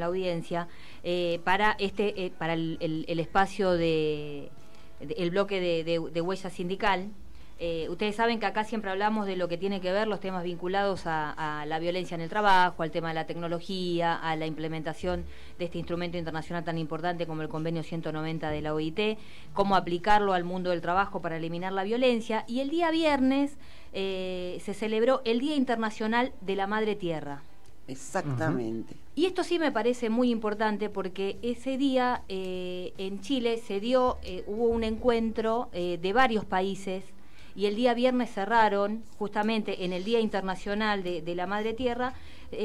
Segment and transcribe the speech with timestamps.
[0.00, 0.68] la audiencia
[1.04, 4.50] eh, para este eh, para el, espacio de,
[5.00, 7.10] el bloque de, huella sindical
[7.62, 10.42] eh, ustedes saben que acá siempre hablamos de lo que tiene que ver los temas
[10.42, 15.26] vinculados a, la violencia en el trabajo, al tema de la tecnología, a la implementación
[15.58, 19.18] de este instrumento internacional tan importante como el convenio 190 de la OIT,
[19.52, 22.44] cómo aplicarlo al mundo del trabajo para eliminar la violencia.
[22.48, 23.58] Y el día viernes
[23.92, 27.42] se celebró el Día Internacional de la Madre Tierra.
[27.90, 28.94] Exactamente.
[29.20, 34.16] Y esto sí me parece muy importante porque ese día eh, en Chile se dio,
[34.22, 37.04] eh, hubo un encuentro eh, de varios países
[37.54, 42.14] y el día viernes cerraron, justamente en el Día Internacional de, la Madre Tierra,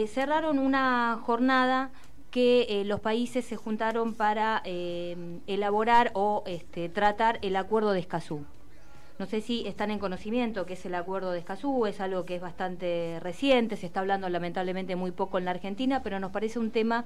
[0.08, 1.92] cerraron una jornada
[2.32, 8.46] que los países se juntaron para elaborar o este, tratar el acuerdo de Escazú.
[9.18, 12.36] No sé si están en conocimiento que es el acuerdo de Escazú, es algo que
[12.36, 16.60] es bastante reciente, se está hablando lamentablemente muy poco en la Argentina, pero nos parece
[16.60, 17.06] un tema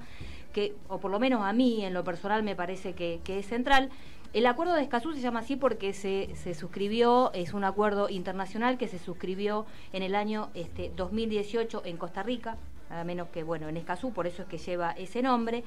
[0.52, 3.90] que, o por lo menos a mí en lo personal me parece que, es central.
[4.32, 8.76] El acuerdo de Escazú se llama así porque se, se, suscribió, es un acuerdo internacional
[8.76, 12.56] que se suscribió en el año este, 2018 en Costa Rica,
[12.90, 15.64] nada menos que bueno en Escazú, por eso es que lleva ese nombre.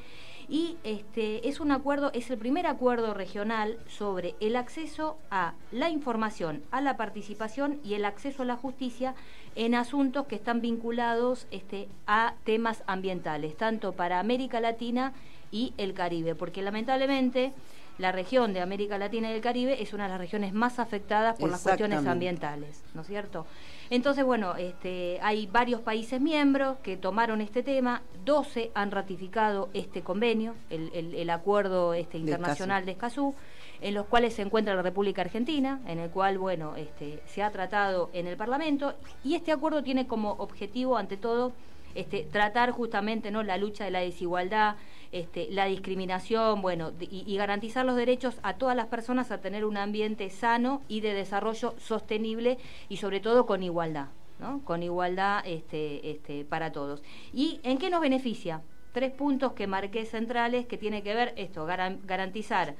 [0.50, 5.90] Y este es un acuerdo, es el primer acuerdo regional sobre el acceso a la
[5.90, 9.16] información, a la participación y el acceso a la justicia
[9.56, 15.14] en asuntos que están vinculados este, a temas ambientales, tanto para América Latina
[15.52, 17.54] y el Caribe, porque lamentablemente
[17.98, 21.38] la región de América Latina y el Caribe es una de las regiones más afectadas
[21.38, 23.46] por las cuestiones ambientales, ¿no es cierto?
[23.90, 30.02] Entonces, bueno, este, hay varios países miembros que tomaron este tema, 12 han ratificado este
[30.02, 33.36] convenio, el, acuerdo este, internacional de Escazú,
[33.84, 37.52] en los cuales se encuentra la República Argentina, en el cual, bueno, este, se ha
[37.52, 38.94] tratado en el Parlamento,
[39.26, 41.52] y este acuerdo tiene como objetivo, ante todo,
[41.94, 43.44] este, tratar justamente ¿no?
[43.44, 44.78] la lucha de la desigualdad,
[45.12, 49.76] este, la discriminación, bueno, y, garantizar los derechos a todas las personas a tener un
[49.76, 54.08] ambiente sano y de desarrollo sostenible y sobre todo con igualdad,
[54.40, 54.64] ¿no?
[54.64, 57.04] Con igualdad este, este, para todos.
[57.34, 58.62] ¿Y en qué nos beneficia?
[58.94, 62.76] Tres puntos que marqué centrales que tiene que ver esto, garantizar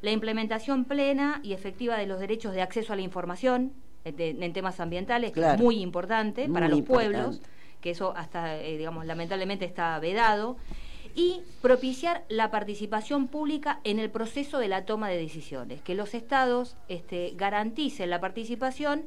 [0.00, 3.72] la implementación plena y efectiva de los derechos de acceso a la información
[4.04, 7.40] en temas ambientales, que es muy importante para los pueblos
[7.80, 10.56] que eso hasta, eh, digamos, lamentablemente está vedado,
[11.18, 16.14] y propiciar la participación pública en el proceso de la toma de decisiones, que los
[16.14, 19.02] estados este, garanticen la participación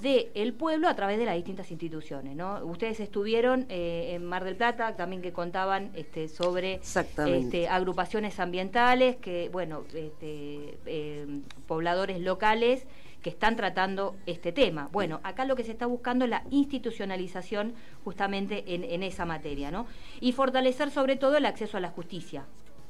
[0.00, 2.36] del pueblo a través de las distintas instituciones.
[2.36, 2.64] ¿no?
[2.64, 9.16] Ustedes estuvieron eh, en Mar del Plata, también que contaban este, sobre este, agrupaciones ambientales,
[9.16, 11.26] que, bueno, este, eh,
[11.66, 12.86] pobladores locales
[13.26, 14.88] que están tratando este tema.
[14.92, 19.88] Bueno, acá lo que se está buscando es la institucionalización justamente en, esa materia, ¿no?
[20.20, 22.44] Y fortalecer sobre todo el acceso a la justicia.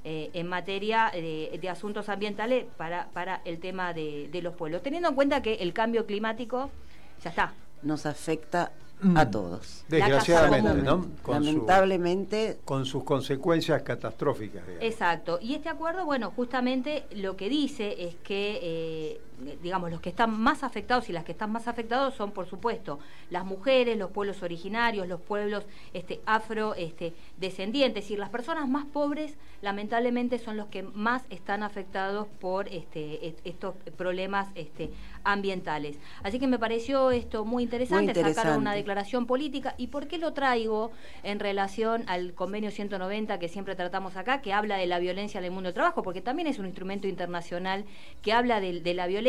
[0.05, 5.09] Eh, en materia de, asuntos ambientales para, para el tema de, de los pueblos, teniendo
[5.09, 6.71] en cuenta que el cambio climático
[7.25, 7.55] ya está.
[7.83, 9.31] Nos afecta a mm.
[9.31, 9.85] todos.
[9.89, 11.07] Desgraciadamente, ¿no?
[11.27, 12.59] Lamentablemente.
[12.65, 14.63] con sus consecuencias catastróficas.
[14.81, 15.39] Exacto.
[15.41, 19.21] Y este acuerdo, bueno, justamente lo que dice es que, eh,
[19.63, 22.99] digamos, los que están más afectados y las que están más afectados son, por supuesto,
[23.31, 28.11] las mujeres, los pueblos originarios, los pueblos este, afro este, descendientes.
[28.11, 33.75] Y las personas más pobres, lamentablemente, son los que más están afectados por este, estos
[33.97, 34.91] problemas este,
[35.25, 35.99] ambientales.
[36.23, 39.75] Así que me pareció esto muy interesante, sacar una declaración política.
[39.77, 40.93] ¿Y por qué lo traigo
[41.23, 45.45] en relación al convenio 190 que siempre tratamos acá, que habla de la violencia en
[45.45, 46.03] el mundo del trabajo?
[46.03, 47.85] Porque también es un instrumento internacional
[48.23, 49.26] que habla de, la violencia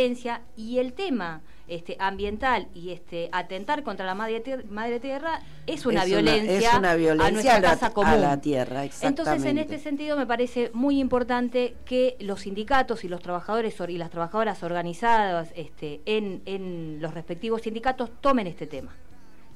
[0.55, 6.75] y el tema este, ambiental y este, atentar contra la madre, tierra es una, violencia,
[6.75, 8.21] a nuestra casa común.
[8.21, 13.21] la tierra, Entonces, en este sentido, me parece muy importante que los sindicatos y los
[13.21, 18.93] trabajadores y las trabajadoras organizadas este, en, en los respectivos sindicatos tomen este tema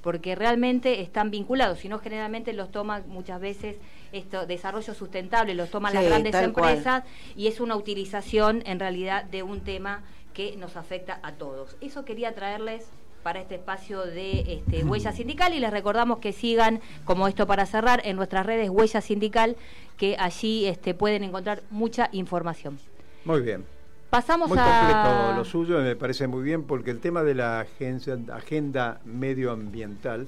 [0.02, 3.78] porque realmente están vinculados, si no generalmente los toman muchas veces
[4.12, 7.04] esto desarrollo sustentable, los toman las grandes empresas
[7.36, 11.76] y es una utilización en realidad de un tema que nos afecta a todos.
[11.82, 12.88] Eso quería traerles
[13.24, 17.66] para este espacio de este, Huella Sindical y les recordamos que sigan, como esto para
[17.66, 19.56] cerrar, en nuestras redes Huella Sindical,
[19.98, 22.80] que allí este, pueden encontrar mucha información.
[23.26, 23.66] Muy bien.
[24.10, 29.00] Pasamos muy completo lo suyo, me parece muy bien, porque el tema de la agenda
[29.06, 30.28] medioambiental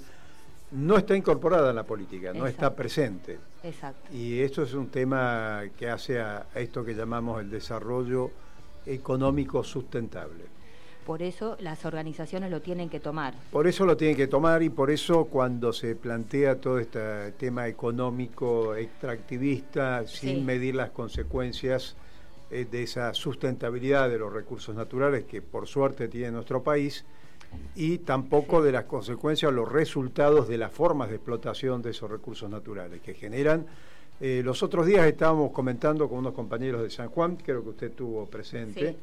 [0.71, 3.39] no está incorporada en la política, no está presente.
[3.61, 4.13] Exacto.
[4.13, 8.31] Y esto es un tema que hace a esto que llamamos el desarrollo
[8.85, 10.45] económico sustentable.
[11.06, 13.33] Por eso las organizaciones lo tienen que tomar.
[13.51, 17.68] Por eso lo tienen que tomar y por eso cuando se plantea todo este tema
[17.68, 21.97] económico extractivista sin medir las consecuencias
[22.50, 27.03] eh, de esa sustentabilidad de los recursos naturales que por suerte tiene nuestro país
[27.75, 32.09] y tampoco de las consecuencias o los resultados de las formas de explotación de esos
[32.09, 33.65] recursos naturales que generan
[34.19, 37.88] eh, los otros días estábamos comentando con unos compañeros de San Juan, creo que usted
[37.88, 38.95] estuvo presente,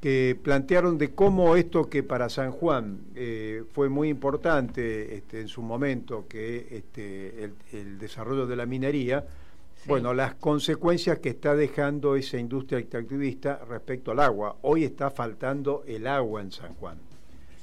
[0.00, 5.48] que plantearon de cómo esto que para San Juan eh, fue muy importante este, en
[5.48, 9.26] su momento, que este, el, desarrollo de la minería,
[9.86, 14.56] bueno, las consecuencias que está dejando esa industria extractivista respecto al agua.
[14.62, 16.98] Hoy está faltando el agua en San Juan.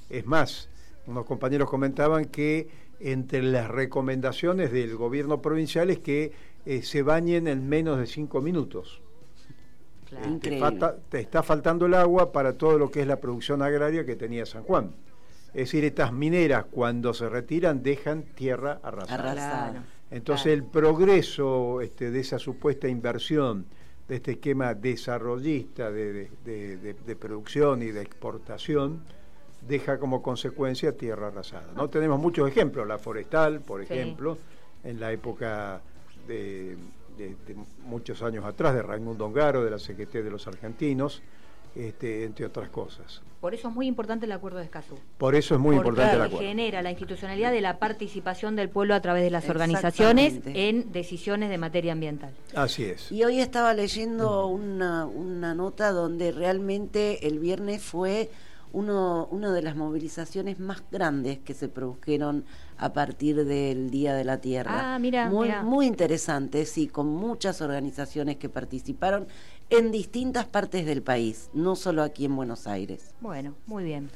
[0.10, 0.70] Es más,
[1.08, 2.68] unos compañeros comentaban que
[3.00, 6.32] entre las recomendaciones del gobierno provincial es que
[6.66, 9.02] eh, se bañen en menos de cinco minutos.
[11.10, 14.46] Te, está faltando el agua para todo lo que es la producción agraria que tenía
[14.46, 14.92] San Juan.
[15.50, 19.86] Es decir, estas mineras cuando se retiran dejan tierra arrasada.
[20.12, 23.66] Entonces el progreso este, de esa supuesta inversión,
[24.08, 26.30] de este esquema desarrollista de,
[27.20, 29.04] producción y de exportación,
[29.68, 31.74] deja como consecuencia tierra arrasada.
[31.76, 31.90] ¿no?
[31.90, 34.38] Tenemos muchos ejemplos, la forestal, por ejemplo,
[34.84, 35.82] en la época
[37.96, 41.22] muchos años atrás, de Raimundo Ongaro, de la CGT de los argentinos,
[41.76, 43.22] este, entre otras cosas.
[43.40, 45.00] Por eso es muy importante el acuerdo de Escazú.
[45.18, 46.46] Por eso es muy importante el acuerdo.
[46.46, 51.50] genera la institucionalidad de la participación del pueblo a través de las organizaciones en decisiones
[51.50, 52.34] de materia ambiental.
[52.54, 53.12] Así es.
[53.14, 58.30] Y hoy estaba leyendo una, una nota donde realmente el viernes fue
[58.76, 62.44] uno, una de las movilizaciones más grandes que se produjeron
[62.78, 64.96] a partir del Día de la Tierra.
[64.96, 69.28] Ah, mira, muy, muy interesante, sí, con muchas organizaciones que participaron
[69.70, 73.16] en distintas partes del país, no solo aquí en Buenos Aires.
[73.22, 74.10] Bueno, muy bien.